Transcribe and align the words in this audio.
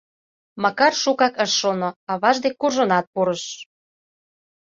Макар 0.63 0.93
шукак 1.01 1.33
ыш 1.43 1.51
шоно, 1.59 1.89
аваж 2.13 2.37
дек 2.43 2.55
куржынат 2.61 3.05
пурыш. 3.13 3.43